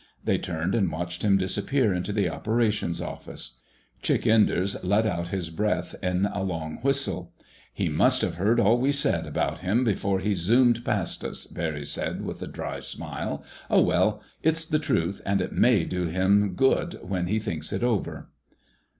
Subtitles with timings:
[0.23, 3.59] They turned and watched him disappear into the Operations Office.
[4.01, 7.35] Chick Enders let out his breath in a long whistle.
[7.71, 11.85] "He must have heard all we said about him before he zoomed past us," Barry
[11.85, 13.43] said, with a dry smile.
[13.69, 14.23] "Oh, well!
[14.41, 18.31] It's the truth, and it may do him good when he thinks it over."